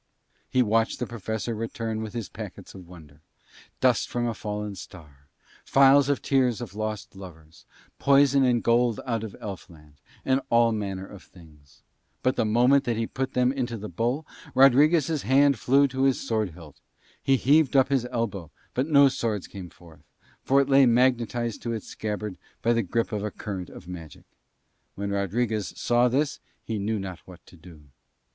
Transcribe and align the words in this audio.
He 0.49 0.63
watched 0.63 0.97
the 0.97 1.05
Professor 1.05 1.53
return 1.53 2.01
with 2.01 2.15
his 2.15 2.27
packets 2.27 2.73
of 2.73 2.87
wonder; 2.87 3.21
dust 3.81 4.09
from 4.09 4.25
a 4.25 4.33
fallen 4.33 4.73
star, 4.73 5.27
phials 5.63 6.09
of 6.09 6.23
tears 6.23 6.59
of 6.59 6.73
lost 6.73 7.15
lovers, 7.15 7.65
poison 7.99 8.43
and 8.43 8.63
gold 8.63 8.99
out 9.05 9.23
of 9.23 9.35
elf 9.39 9.69
land, 9.69 10.01
and 10.25 10.41
all 10.49 10.71
manner 10.71 11.05
of 11.05 11.21
things. 11.21 11.83
But 12.23 12.35
the 12.35 12.45
moment 12.45 12.85
that 12.85 12.97
he 12.97 13.05
put 13.05 13.33
them 13.33 13.51
into 13.51 13.77
the 13.77 13.89
bowl 13.89 14.25
Rodriguez' 14.55 15.21
hand 15.21 15.59
flew 15.59 15.87
to 15.89 16.01
his 16.05 16.19
sword 16.19 16.55
hilt. 16.55 16.81
He 17.21 17.37
heaved 17.37 17.75
up 17.75 17.89
his 17.89 18.05
elbow, 18.09 18.49
but 18.73 18.87
no 18.87 19.07
sword 19.07 19.47
came 19.51 19.69
forth, 19.69 20.01
for 20.41 20.59
it 20.59 20.67
lay 20.67 20.87
magnetised 20.87 21.61
to 21.61 21.73
its 21.73 21.85
scabbard 21.85 22.39
by 22.63 22.73
the 22.73 22.81
grip 22.81 23.11
of 23.11 23.23
a 23.23 23.29
current 23.29 23.69
of 23.69 23.87
magic. 23.87 24.23
When 24.95 25.11
Rodriguez 25.11 25.73
saw 25.75 26.07
this 26.07 26.39
he 26.63 26.79
knew 26.79 26.97
not 26.97 27.19
what 27.27 27.45
to 27.45 27.55
do. 27.55 27.83